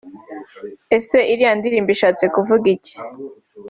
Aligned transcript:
Ese 0.97 1.17
iriya 1.31 1.53
ndirimbo 1.59 1.89
ishatse 1.95 2.25
kuvuga 2.35 2.65
iki 2.75 2.95